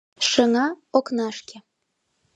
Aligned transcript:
Шыҥа— 0.29 0.67
окнашке. 0.97 1.57